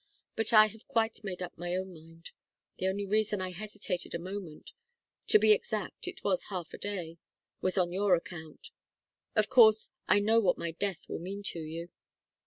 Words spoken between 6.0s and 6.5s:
it was